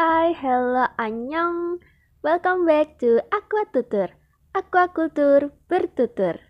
[0.00, 1.76] Hai, hello, annyeong.
[2.24, 4.08] Welcome back to Aqua Tutur.
[4.56, 6.40] Aquakultur bertutur.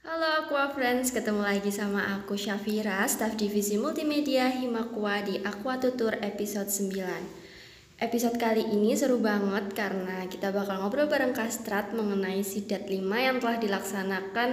[0.00, 6.16] Halo Aqua Friends, ketemu lagi sama aku Syafira, staf divisi multimedia Himakua di Aqua Tutur
[6.16, 8.00] episode 9.
[8.00, 13.36] Episode kali ini seru banget karena kita bakal ngobrol bareng Kastrat mengenai Sidat 5 yang
[13.36, 14.48] telah dilaksanakan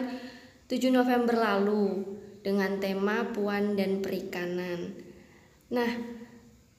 [0.67, 2.03] 7 November lalu
[2.43, 5.07] dengan tema Puan dan Perikanan.
[5.71, 6.18] Nah,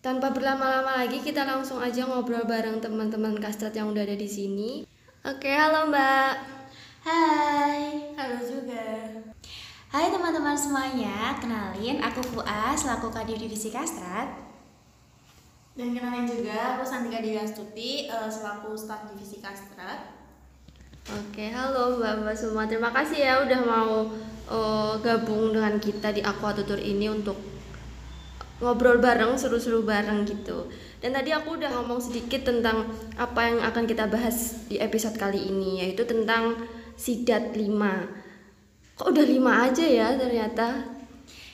[0.01, 4.71] tanpa berlama-lama lagi kita langsung aja ngobrol bareng teman-teman kastrat yang udah ada di sini.
[5.29, 6.33] Oke, halo Mbak.
[7.05, 9.13] Hai, halo juga.
[9.93, 14.49] Hai teman-teman semuanya, kenalin aku Fua selaku Kadir Divisi Kastrat.
[15.77, 20.17] Dan kenalin juga aku Santika Dewi Astuti uh, selaku staf Divisi Kastrat.
[21.13, 22.65] Oke, halo Mbak-mbak semua.
[22.65, 24.09] Terima kasih ya udah mau
[24.49, 27.60] uh, gabung dengan kita di Aqua Tutur ini untuk
[28.61, 30.69] ngobrol bareng, seru-seru bareng gitu.
[31.01, 32.85] Dan tadi aku udah ngomong sedikit tentang
[33.17, 36.61] apa yang akan kita bahas di episode kali ini, yaitu tentang
[36.95, 39.01] sidat 5.
[39.01, 40.85] Kok udah 5 aja ya ternyata?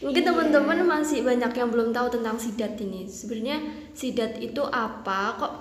[0.02, 0.30] Mungkin yeah.
[0.34, 3.08] teman-teman masih banyak yang belum tahu tentang sidat ini.
[3.08, 3.62] Sebenarnya
[3.94, 5.38] sidat itu apa?
[5.40, 5.52] Kok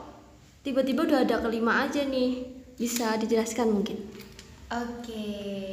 [0.65, 2.43] tiba-tiba udah ada kelima aja nih?
[2.75, 4.01] Bisa dijelaskan mungkin?
[4.73, 5.07] Oke.
[5.07, 5.71] Okay.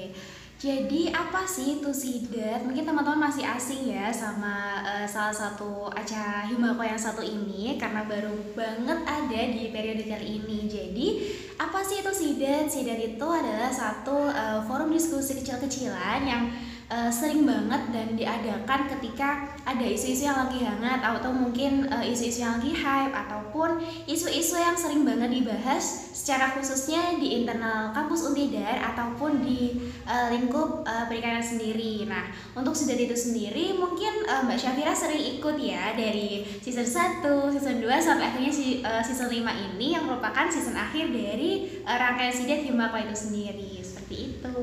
[0.62, 2.62] Jadi apa sih itu sidat?
[2.62, 8.06] Mungkin teman-teman masih asing ya sama uh, salah satu acara Himako yang satu ini karena
[8.06, 10.70] baru banget ada di periode kali ini.
[10.70, 11.06] Jadi
[11.58, 12.70] apa sih itu sidat?
[12.70, 16.46] Sidat itu adalah satu uh, forum diskusi kecil-kecilan yang
[16.92, 22.42] uh, sering banget dan diadakan ketika ada isu-isu yang lagi hangat atau mungkin isu-isu uh,
[22.44, 28.78] yang lagi hype ataupun isu-isu yang sering banget dibahas secara khususnya di internal kampus Untidar
[28.92, 32.04] ataupun di uh, lingkup uh, perikanan sendiri.
[32.06, 37.26] Nah, untuk sidat itu sendiri mungkin uh, Mbak Syafira sering ikut ya dari season 1,
[37.58, 39.42] season 2 sampai akhirnya si, uh, season 5
[39.74, 43.81] ini yang merupakan season akhir dari uh, rangkaian sidat Himakwa itu sendiri.
[44.12, 44.56] Seperti itu.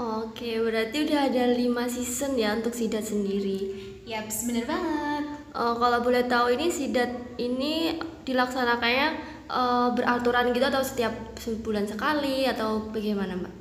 [0.00, 3.76] Oke, berarti udah ada 5 season ya untuk sidat sendiri.
[4.08, 5.24] Yap, bener banget.
[5.52, 9.08] Uh, kalau boleh tahu ini sidat ini dilaksanakannya
[9.52, 13.54] uh, beraturan gitu atau setiap sebulan sekali atau bagaimana mbak?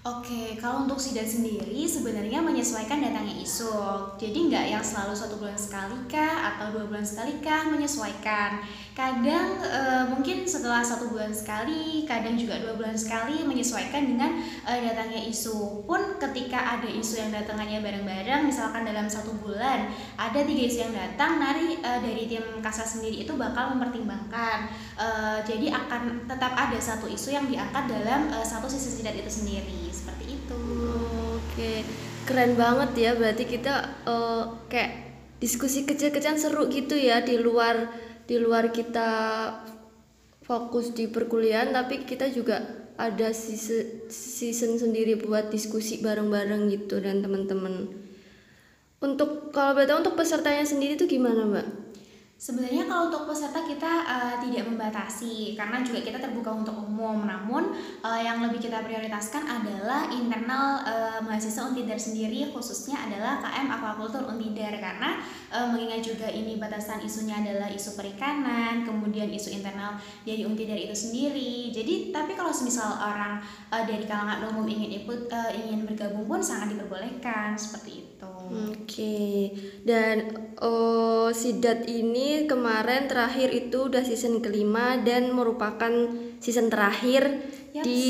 [0.00, 3.68] Oke, kalau untuk sidat sendiri sebenarnya menyesuaikan datangnya isu.
[4.16, 8.64] Jadi nggak yang selalu satu bulan sekali kah atau dua bulan sekali kah menyesuaikan.
[9.00, 14.72] Kadang e, mungkin setelah satu bulan sekali, kadang juga dua bulan sekali menyesuaikan dengan e,
[14.84, 15.88] datangnya isu.
[15.88, 19.88] Pun ketika ada isu yang datangnya bareng-bareng, misalkan dalam satu bulan
[20.20, 24.68] ada tiga isu yang datang, nari e, dari tim kasar sendiri itu bakal mempertimbangkan.
[25.00, 25.08] E,
[25.48, 29.88] jadi akan tetap ada satu isu yang diangkat dalam e, satu sisi sidat itu sendiri
[29.88, 30.62] seperti itu
[31.40, 31.72] oke
[32.24, 37.88] keren banget ya berarti kita uh, kayak diskusi kecil-kecilan seru gitu ya di luar
[38.30, 39.10] di luar kita
[40.46, 42.62] fokus di perkuliahan tapi kita juga
[42.94, 47.90] ada season, sendiri buat diskusi bareng-bareng gitu dan teman-teman.
[49.02, 51.66] Untuk kalau betul untuk pesertanya sendiri tuh gimana mbak
[52.40, 57.28] Sebenarnya kalau untuk peserta kita uh, tidak membatasi karena juga kita terbuka untuk umum.
[57.28, 63.68] Namun uh, yang lebih kita prioritaskan adalah internal uh, mahasiswa Untidar sendiri khususnya adalah KM
[63.68, 65.20] Aquaculture Untidar karena
[65.52, 70.96] uh, mengingat juga ini batasan isunya adalah isu perikanan, kemudian isu internal dari Untidar itu
[70.96, 71.68] sendiri.
[71.76, 76.42] Jadi tapi kalau semisal orang uh, dari kalangan umum ingin ikut uh, ingin bergabung pun
[76.42, 78.32] sangat diperbolehkan seperti itu.
[78.50, 78.86] Oke.
[78.86, 79.34] Okay.
[79.86, 85.90] Dan oh sidat ini kemarin terakhir itu udah season kelima dan merupakan
[86.42, 87.84] season terakhir yes.
[87.86, 88.04] di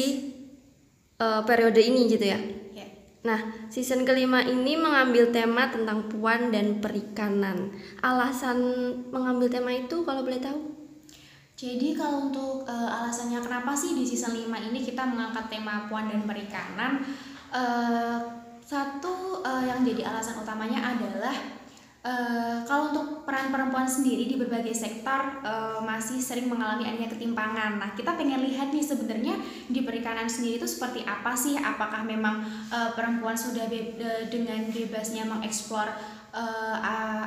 [1.20, 2.40] uh, periode ini gitu ya.
[2.72, 2.90] Yeah.
[3.20, 7.76] Nah, season kelima ini mengambil tema tentang puan dan perikanan.
[8.00, 8.58] Alasan
[9.12, 10.79] mengambil tema itu kalau boleh tahu?
[11.60, 16.08] Jadi kalau untuk uh, alasannya kenapa sih di season 5 ini kita mengangkat tema puan
[16.08, 17.04] dan perikanan
[17.52, 18.16] uh,
[18.64, 21.60] satu uh, yang jadi alasan utamanya adalah
[22.00, 27.76] Uh, kalau untuk peran perempuan sendiri di berbagai sektor uh, masih sering mengalami adanya ketimpangan.
[27.76, 29.36] Nah, kita pengen lihat nih sebenarnya
[29.68, 31.60] di perikanan sendiri itu seperti apa sih?
[31.60, 32.40] Apakah memang
[32.72, 34.00] uh, perempuan sudah be
[34.32, 35.92] dengan bebasnya mengeksplor
[36.30, 36.76] uh,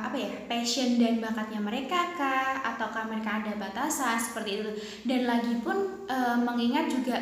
[0.04, 2.60] apa ya passion dan bakatnya mereka kah?
[2.74, 4.70] Ataukah mereka ada batasan seperti itu?
[5.04, 7.16] Dan lagi pun uh, mengingat juga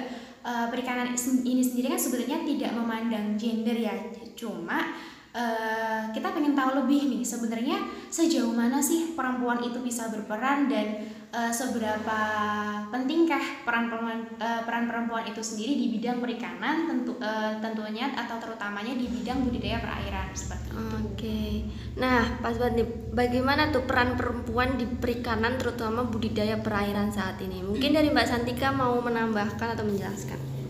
[0.46, 3.94] uh, perikanan ini sendiri kan sebenarnya tidak memandang gender ya,
[4.34, 4.94] cuma
[5.34, 7.78] uh, kita pengen tahu lebih nih sebenarnya
[8.12, 12.18] sejauh mana sih perempuan itu bisa berperan dan uh, seberapa
[12.92, 18.36] pentingkah peran perempuan uh, peran perempuan itu sendiri di bidang perikanan tentu uh, tentunya atau
[18.38, 20.76] terutamanya di bidang budidaya perairan seperti itu.
[20.76, 21.00] Oke.
[21.16, 21.52] Okay.
[21.96, 27.64] Nah, Pas banget bagaimana tuh peran perempuan di perikanan terutama budidaya perairan saat ini?
[27.64, 30.61] Mungkin dari Mbak Santika mau menambahkan atau menjelaskan?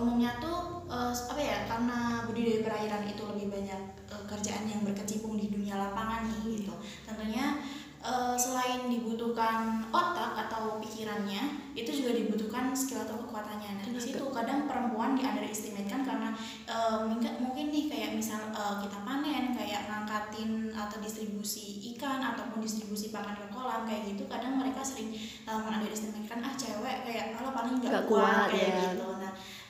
[0.00, 5.36] Umumnya tuh uh, apa ya karena budidaya perairan itu lebih banyak uh, kerjaan yang berkecimpung
[5.36, 6.74] di dunia lapangan nih gitu.
[7.04, 7.60] Tentunya
[8.00, 13.80] uh, selain dibutuhkan otak atau pikirannya itu juga dibutuhkan skill atau kekuatannya.
[13.80, 16.28] Nah di situ kadang perempuan di underestimatekan karena
[16.66, 23.12] uh, mungkin nih kayak misal uh, kita panen kayak ngangkatin atau distribusi ikan ataupun distribusi
[23.12, 25.12] pakan ke kolam kayak gitu kadang mereka sering
[25.44, 28.80] uh, underestimatekan ah cewek kayak kalau paling nggak kuat, kuat kayak ya.
[28.96, 29.08] gitu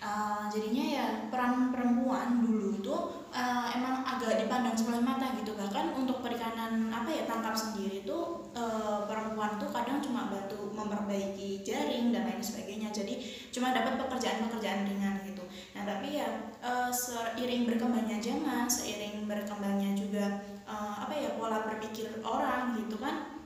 [0.01, 2.95] uh, jadinya ya peran perempuan dulu itu
[3.31, 5.53] uh, emang agak dipandang sebelah mata gitu.
[5.55, 8.19] Bahkan untuk perikanan apa ya tangkap sendiri itu
[8.57, 12.89] uh, perempuan tuh kadang cuma bantu memperbaiki jaring dan lain sebagainya.
[12.91, 13.21] Jadi
[13.53, 15.45] cuma dapat pekerjaan-pekerjaan ringan gitu.
[15.77, 16.29] Nah tapi ya
[16.65, 20.25] uh, seiring berkembangnya zaman seiring berkembangnya juga
[20.65, 23.41] uh, apa ya pola berpikir orang gitu kan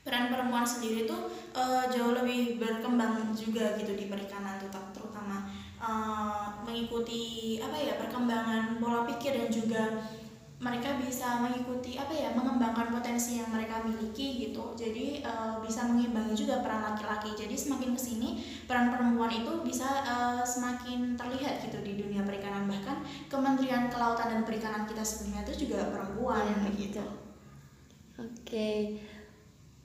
[0.00, 5.00] peran perempuan sendiri tuh uh, jauh lebih berkembang juga gitu di perikanan terutama
[5.80, 9.82] uh, mengikuti apa ya perkembangan pola pikir dan juga
[10.60, 14.76] mereka bisa mengikuti apa ya mengembangkan potensi yang mereka miliki gitu.
[14.76, 17.32] Jadi uh, bisa mengimbangi juga peran laki-laki.
[17.32, 18.28] Jadi semakin ke sini
[18.68, 22.68] peran perempuan itu bisa uh, semakin terlihat gitu di dunia perikanan.
[22.68, 22.96] Bahkan
[23.32, 27.04] Kementerian Kelautan dan Perikanan kita sebelumnya itu juga perempuan ya, gitu.
[28.20, 28.28] oke.
[28.44, 29.00] okay.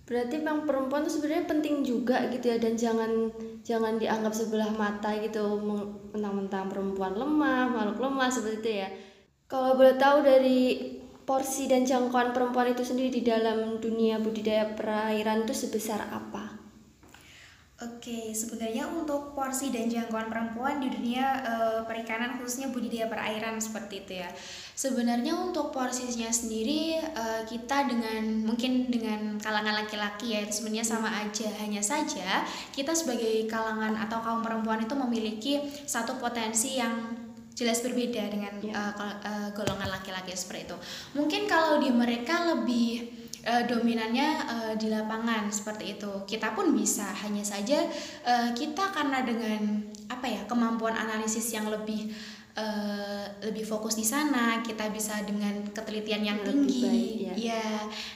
[0.06, 3.34] Berarti memang perempuan itu sebenarnya penting juga gitu ya dan jangan
[3.66, 5.57] jangan dianggap sebelah mata gitu
[6.13, 8.90] mentang-mentang perempuan lemah, makhluk lemah seperti itu ya.
[9.50, 10.62] Kalau boleh tahu dari
[11.25, 16.44] porsi dan jangkauan perempuan itu sendiri di dalam dunia budidaya perairan itu sebesar apa?
[17.75, 24.00] Oke, sebenarnya untuk porsi dan jangkauan perempuan di dunia e, perikanan khususnya budidaya perairan seperti
[24.00, 24.31] itu ya.
[24.80, 31.19] Sebenarnya untuk porsinya sendiri e, kita dengan mungkin dengan kalangan laki-laki ya itu sebenarnya sama
[31.19, 31.51] aja.
[31.60, 37.27] Hanya saja kita sebagai kalangan atau kaum perempuan itu memiliki satu potensi yang
[37.60, 38.72] jelas berbeda dengan ya.
[38.72, 40.77] uh, uh, golongan laki-laki seperti itu.
[41.12, 46.25] Mungkin kalau di mereka lebih uh, dominannya uh, di lapangan seperti itu.
[46.25, 47.86] Kita pun bisa, hanya saja
[48.25, 52.09] uh, kita karena dengan apa ya kemampuan analisis yang lebih
[52.56, 56.81] uh, lebih fokus di sana kita bisa dengan ketelitian yang lebih tinggi.
[56.84, 57.34] baik, ya.
[57.36, 57.68] ya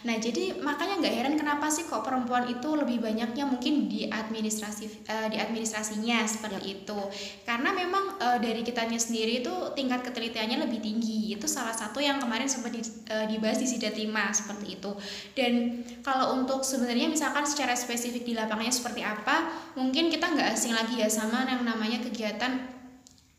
[0.07, 5.05] nah jadi makanya nggak heran kenapa sih kok perempuan itu lebih banyaknya mungkin di administrasi
[5.07, 6.75] uh, di administrasinya seperti yep.
[6.81, 6.99] itu.
[7.43, 11.33] Karena memang uh, dari kitanya sendiri itu tingkat ketelitiannya lebih tinggi.
[11.35, 14.91] Itu salah satu yang kemarin sempat di, uh, dibahas di sidatima seperti itu.
[15.33, 20.73] Dan kalau untuk sebenarnya misalkan secara spesifik di lapangnya seperti apa mungkin kita nggak asing
[20.75, 22.78] lagi ya sama yang namanya kegiatan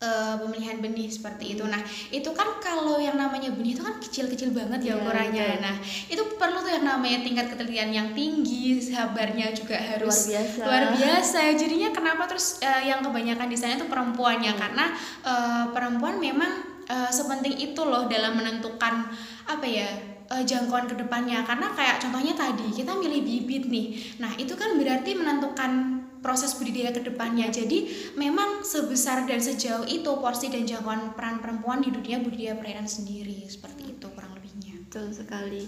[0.00, 1.64] uh, pemilihan benih seperti itu.
[1.68, 5.46] Nah, itu kan kalau yang namanya benih itu kan kecil-kecil banget ya iya, ukurannya.
[5.54, 5.76] Yeah, Nah,
[6.08, 10.62] itu perlu tuh yang namanya tingkat ketelitian yang tinggi, sabarnya juga harus luar biasa.
[10.64, 11.38] Luar biasa.
[11.54, 14.60] Jadinya kenapa terus uh, yang kebanyakan di sana itu perempuannya hmm.
[14.60, 14.84] karena
[15.22, 19.06] uh, perempuan memang uh, sepenting itu loh dalam menentukan
[19.46, 19.88] apa ya
[20.30, 23.86] uh, jangkauan ke depannya karena kayak contohnya tadi kita milih bibit nih
[24.22, 27.48] nah itu kan berarti menentukan proses budidaya ke depannya.
[27.52, 32.88] Jadi memang sebesar dan sejauh itu porsi dan jangkauan peran perempuan di dunia budidaya perairan
[32.88, 34.80] sendiri seperti itu kurang lebihnya.
[34.86, 35.64] Betul sekali.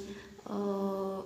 [0.49, 1.21] Uh,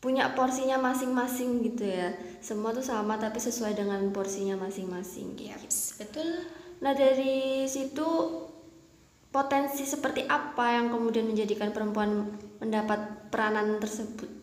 [0.00, 2.16] punya porsinya masing-masing gitu ya.
[2.40, 5.36] Semua tuh sama tapi sesuai dengan porsinya masing-masing.
[5.36, 5.52] Gitu.
[5.52, 6.48] Yes, betul.
[6.80, 8.08] Nah dari situ
[9.30, 14.39] potensi seperti apa yang kemudian menjadikan perempuan mendapat peranan tersebut?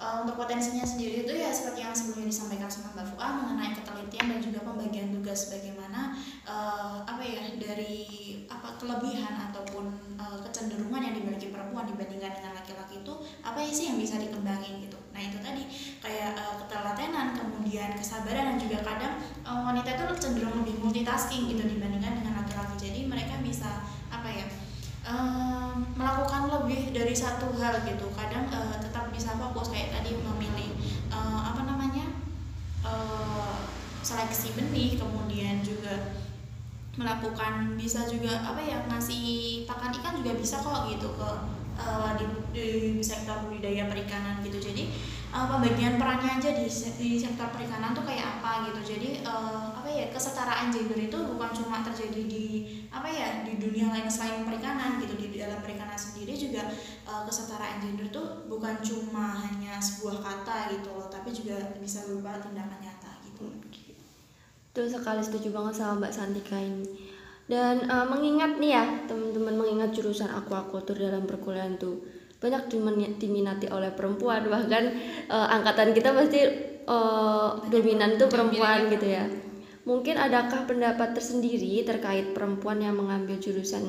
[0.00, 4.32] Uh, untuk potensinya sendiri itu ya seperti yang sebelumnya disampaikan sama Mbak Fua mengenai ketelitian
[4.32, 6.16] dan juga pembagian tugas bagaimana
[6.48, 8.08] uh, apa ya dari
[8.48, 13.12] apa kelebihan ataupun uh, kecenderungan yang dimiliki perempuan dibandingkan dengan laki-laki itu
[13.44, 14.96] apa sih yang bisa dikembangin gitu.
[15.12, 15.68] Nah itu tadi
[16.00, 21.68] kayak uh, ketelatenan kemudian kesabaran dan juga kadang uh, wanita itu cenderung lebih multitasking gitu
[21.68, 22.88] dibandingkan dengan laki-laki.
[22.88, 24.48] Jadi mereka bisa apa ya
[25.04, 28.80] uh, melakukan lebih dari satu hal gitu kadang uh,
[29.20, 30.72] bisa fokus kayak tadi memilih
[31.12, 32.08] uh, apa namanya
[32.80, 33.68] uh,
[34.00, 36.16] seleksi benih kemudian juga
[36.96, 41.30] melakukan bisa juga apa ya ngasih pakan ikan juga bisa kok gitu ke
[41.76, 42.24] uh, di,
[42.56, 42.68] di
[43.04, 44.56] sektor budidaya perikanan gitu.
[44.56, 44.88] Jadi
[45.46, 46.66] pembagian perannya aja di
[46.98, 48.96] di sektor perikanan tuh kayak apa gitu.
[48.96, 52.44] Jadi uh, apa ya kesetaraan gender itu bukan cuma terjadi di
[52.90, 56.68] apa ya di dunia lain selain perikanan gitu di dalam perikanan sendiri juga
[57.06, 62.36] uh, kesetaraan gender tuh bukan cuma hanya sebuah kata gitu loh tapi juga bisa berupa
[62.42, 63.46] tindakan nyata gitu.
[64.70, 66.86] Betul sekali setuju banget sama Mbak Santika ini.
[67.50, 71.98] Dan uh, mengingat nih ya, teman-teman mengingat jurusan aquaculture dalam perkuliahan tuh
[72.40, 72.72] banyak
[73.20, 74.96] diminati oleh perempuan bahkan
[75.28, 76.40] uh, angkatan kita pasti
[76.88, 79.28] uh, dominan tuh perempuan gitu ya.
[79.84, 83.84] Mungkin adakah pendapat tersendiri terkait perempuan yang mengambil jurusan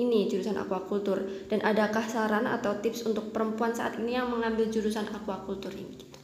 [0.00, 5.04] ini jurusan aquaculture dan adakah saran atau tips untuk perempuan saat ini yang mengambil jurusan
[5.12, 5.92] aquaculture ini?
[6.00, 6.18] Gitu.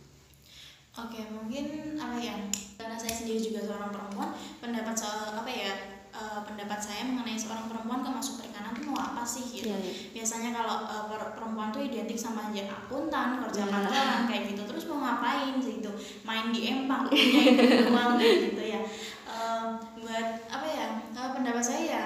[0.99, 2.35] Oke, mungkin apa ya?
[2.75, 5.98] Karena saya sendiri juga seorang perempuan, pendapat soal apa ya?
[6.19, 9.71] Eh, pendapat saya mengenai seorang perempuan ke masuk perikanan itu mau apa sih gitu.
[9.71, 9.93] Iya, iya.
[10.13, 13.71] Biasanya kalau per- perempuan tuh identik sama jadi akuntan, kerja Iya.
[13.71, 14.63] kantoran kayak gitu.
[14.65, 15.93] Terus mau ngapain sih gitu?
[16.23, 18.81] Main di empang, kayak gitu doang gitu ya.
[19.25, 19.63] Eh,
[19.97, 20.87] buat apa ya?
[21.09, 22.05] eh, pendapat saya ya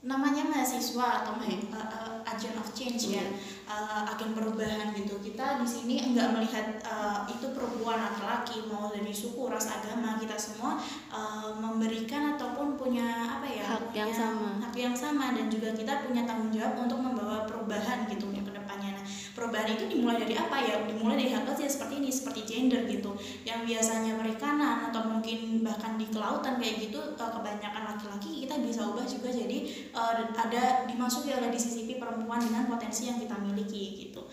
[0.00, 3.24] namanya mahasiswa atau eh, eh, agent of change ya
[3.70, 9.14] eh, agen perubahan gitu kita di sini enggak melihat eh, itu perempuan laki-laki mau dari
[9.14, 10.82] suku ras agama kita semua
[11.14, 14.50] eh, memberikan ataupun punya apa ya Hak yang punya sama.
[14.66, 18.50] hak yang sama dan juga kita punya tanggung jawab untuk membawa perubahan gitu ya ke
[18.50, 19.04] depannya nah
[19.40, 20.84] perubahan itu dimulai dari apa ya?
[20.84, 23.16] Dimulai dari hal kecil seperti ini seperti gender gitu.
[23.48, 28.84] Yang biasanya perikanan atau mungkin bahkan di kelautan kayak gitu eh, kebanyakan laki-laki kita bisa
[28.84, 29.58] ubah juga jadi
[29.96, 34.28] eh, ada dimasuki oleh disisipi perempuan dengan potensi yang kita miliki gitu.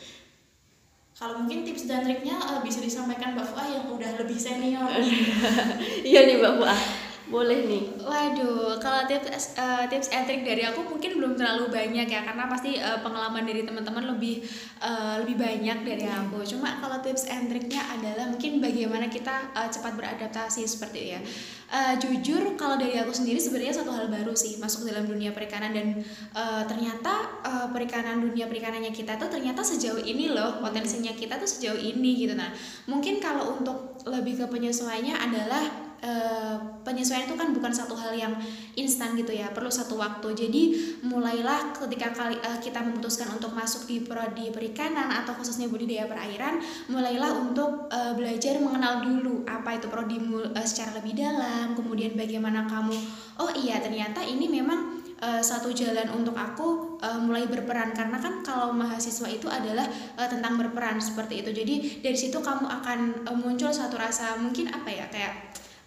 [1.18, 4.92] Kalau mungkin tips dan triknya eh, bisa disampaikan Mbak Fuah yang udah lebih senior.
[6.08, 6.82] Iya nih Mbak Fuah,
[7.28, 7.84] boleh nih.
[8.00, 12.48] Waduh, kalau tips eh, tips and trick dari aku mungkin belum terlalu banyak ya karena
[12.48, 14.48] pasti eh, pengalaman dari teman-teman lebih
[14.80, 16.40] eh, lebih banyak dari aku.
[16.48, 21.22] Cuma kalau tips and triknya adalah mungkin bagaimana kita eh, cepat beradaptasi seperti itu ya.
[21.68, 25.76] Eh, jujur kalau dari aku sendiri sebenarnya satu hal baru sih masuk dalam dunia perikanan
[25.76, 26.00] dan
[26.32, 31.50] eh, ternyata eh, perikanan dunia perikanannya kita tuh ternyata sejauh ini loh potensinya kita tuh
[31.50, 32.40] sejauh ini gitu.
[32.40, 32.56] Nah,
[32.88, 38.34] mungkin kalau untuk lebih ke penyesuaiannya adalah eh, penyesuaian itu kan bukan satu hal yang
[38.78, 40.34] instan gitu ya perlu satu waktu.
[40.34, 40.64] Jadi
[41.06, 46.60] mulailah ketika kali eh, kita memutuskan untuk masuk di prodi perikanan atau khususnya budidaya perairan
[46.88, 52.66] mulailah untuk eh, belajar mengenal dulu apa itu prodimu eh, secara lebih dalam kemudian bagaimana
[52.70, 52.98] kamu
[53.42, 57.94] oh iya ternyata ini memang eh, satu jalan untuk aku eh, mulai berperan.
[57.94, 59.86] Karena kan kalau mahasiswa itu adalah
[60.18, 61.52] eh, tentang berperan seperti itu.
[61.54, 65.34] Jadi dari situ kamu akan eh, muncul satu rasa mungkin apa ya kayak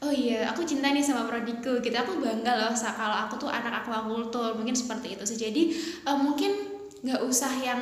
[0.00, 1.92] oh iya aku cinta nih sama prodiku gitu.
[1.92, 5.36] Aku bangga loh kalau aku tuh anak aquaculture mungkin seperti itu sih.
[5.36, 5.62] Jadi
[6.08, 6.56] eh, mungkin
[7.00, 7.80] nggak usah yang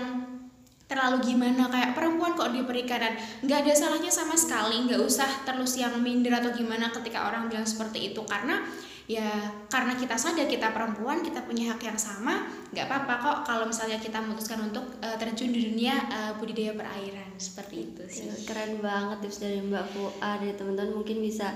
[0.89, 3.15] terlalu gimana kayak perempuan kok di perikanan.
[3.45, 7.69] Nggak ada salahnya sama sekali nggak usah terus yang minder atau gimana ketika orang bilang
[7.69, 8.25] seperti itu.
[8.27, 8.67] Karena
[9.09, 9.25] ya
[9.73, 12.45] karena kita sadar kita perempuan kita punya hak yang sama
[12.77, 17.31] nggak apa-apa kok kalau misalnya kita memutuskan untuk eh, terjun di dunia eh, budidaya perairan.
[17.39, 18.27] Seperti itu sih.
[18.43, 20.99] Keren banget tips dari Mbak Fuah dari teman-teman.
[20.99, 21.53] Mungkin bisa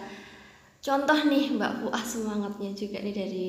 [0.82, 3.46] contoh nih Mbak Fuah semangatnya juga nih dari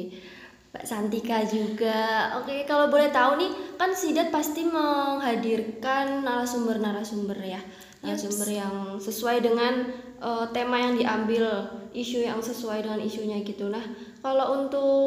[0.73, 2.33] Mbak Santika juga.
[2.41, 7.61] Oke, kalau boleh tahu nih kan Sidat pasti menghadirkan narasumber-narasumber ya.
[8.01, 9.85] Narasumber yang sesuai dengan
[10.17, 11.45] eh, tema yang diambil,
[11.93, 13.69] isu yang sesuai dengan isunya gitu.
[13.69, 13.85] Nah,
[14.25, 15.05] kalau untuk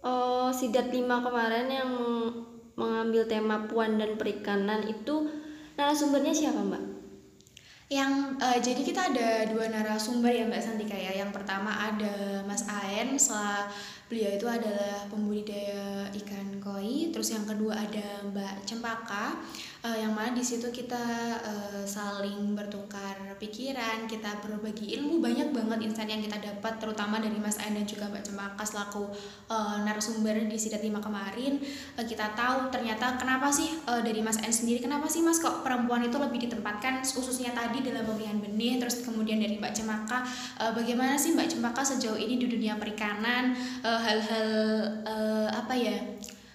[0.00, 1.90] eh, Sidat 5 kemarin yang
[2.76, 5.28] mengambil tema puan dan perikanan itu
[5.76, 6.91] narasumbernya siapa, Mbak?
[7.92, 11.12] Yang eh, jadi kita ada dua narasumber ya Mbak Santika ya.
[11.12, 13.68] Yang pertama ada Mas Aen, setelah
[14.08, 17.12] beliau itu adalah pembudidaya ikan koi.
[17.12, 19.36] Terus yang kedua ada Mbak Cempaka,
[19.82, 21.04] eh, yang mana di situ kita
[21.42, 27.34] eh, saling bertukar pikiran, kita berbagi ilmu banyak banget insight yang kita dapat, terutama dari
[27.42, 29.10] Mas Aen dan juga Mbak Cempaka selaku
[29.50, 31.58] eh, narasumber di Sidat 5 kemarin.
[31.98, 35.66] Eh, kita tahu ternyata kenapa sih eh, dari Mas Aen sendiri, kenapa sih Mas kok
[35.66, 40.22] perempuan itu lebih ditempatkan khususnya tadi dalam pemilihan benih terus kemudian dari Mbak Cempaka
[40.62, 44.48] eh, bagaimana sih Mbak Cempaka sejauh ini di dunia perikanan hal-hal
[45.02, 45.98] eh, apa ya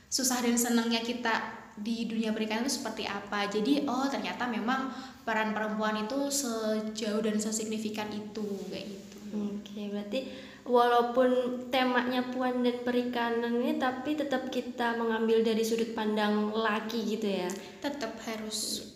[0.07, 4.89] susah dan senangnya kita di dunia perikanan itu seperti apa jadi oh ternyata memang
[5.21, 10.19] peran perempuan itu sejauh dan sesignifikan itu kayak gitu Oke, berarti
[10.63, 11.29] walaupun
[11.71, 17.47] temanya puan dan perikanan ini tapi tetap kita mengambil dari sudut pandang laki gitu ya.
[17.83, 18.87] tetap harus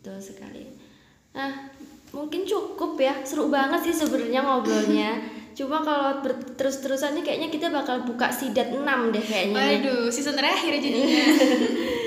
[0.00, 0.64] Betul sekali.
[1.36, 1.68] Nah,
[2.16, 3.20] mungkin cukup ya.
[3.20, 5.20] Seru banget sih sebenarnya ngobrolnya.
[5.60, 8.80] Cuma kalau ber- terus-terusan nih kayaknya kita bakal buka sidat 6
[9.12, 9.60] deh kayaknya.
[9.60, 11.20] waduh season terakhir jadinya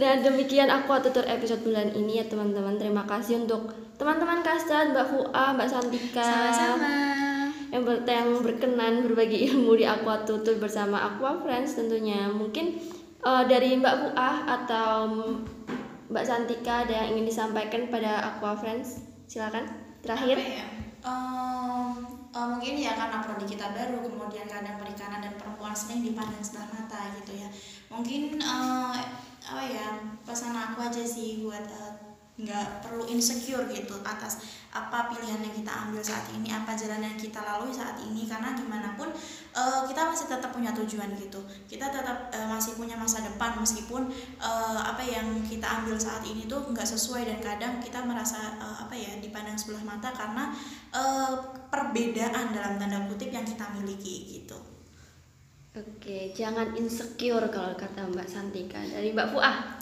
[0.00, 2.80] Nah demikian aku tutur episode bulan ini ya teman-teman.
[2.80, 3.68] Terima kasih untuk
[4.00, 6.24] teman-teman Kastan, Mbak Fua, Mbak Santika.
[6.24, 6.88] Sama-sama.
[7.68, 12.32] Yang, ber yang berkenan berbagi ilmu di Aqua Tutur bersama Aqua Friends tentunya.
[12.32, 12.80] Mungkin
[13.20, 15.12] uh, dari Mbak Fua atau
[16.08, 19.04] Mbak Santika ada yang ingin disampaikan pada Aqua Friends?
[19.28, 19.68] Silakan.
[20.00, 20.40] Terakhir.
[20.40, 20.64] Apa ya?
[21.04, 26.44] Um, uh, mungkin ya karena prodi kita baru kemudian kadang perikanan dan perempuan sering dipandang
[26.44, 27.48] sebelah mata gitu ya
[27.88, 28.92] mungkin uh,
[29.50, 35.42] apa ya pesan aku aja sih buat uh, nggak perlu insecure gitu atas apa pilihan
[35.42, 38.30] yang kita ambil saat ini apa jalan yang kita lalui saat ini.
[38.30, 39.10] Karena gimana pun
[39.58, 41.42] uh, kita masih tetap punya tujuan gitu.
[41.66, 44.06] Kita tetap uh, masih punya masa depan meskipun
[44.38, 48.86] uh, apa yang kita ambil saat ini tuh nggak sesuai dan kadang kita merasa uh,
[48.86, 50.54] apa ya dipandang sebelah mata karena
[50.94, 51.34] uh,
[51.68, 54.69] perbedaan dalam tanda kutip yang kita miliki gitu
[55.70, 59.78] Oke, jangan insecure kalau kata Mbak Santika dari Mbak Fuah.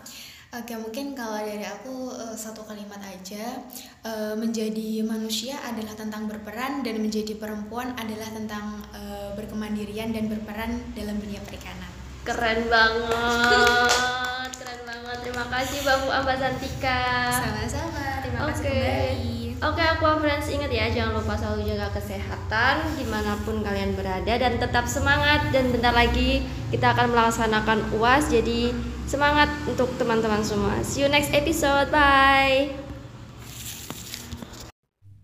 [0.52, 3.64] Oke, mungkin kalau dari aku uh, satu kalimat aja,
[4.04, 10.76] uh, menjadi manusia adalah tentang berperan dan menjadi perempuan adalah tentang uh, berkemandirian dan berperan
[10.92, 11.88] dalam dunia perikanan.
[12.20, 15.16] Keren banget, keren banget.
[15.24, 17.00] Terima kasih Mbak Fuah, Mbak Santika.
[17.32, 18.76] Sama-sama, terima kasih Oke.
[18.76, 19.37] kembali.
[19.58, 24.30] Oke, Aqua Friends ingat ya jangan lupa selalu jaga kesehatan di mana pun kalian berada
[24.38, 28.70] dan tetap semangat dan bentar lagi kita akan melaksanakan UAS jadi
[29.10, 30.78] semangat untuk teman-teman semua.
[30.86, 31.90] See you next episode.
[31.90, 32.70] Bye.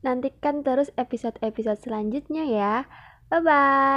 [0.02, 2.74] Nantikan terus episode-episode selanjutnya ya.
[3.30, 3.94] Bye bye.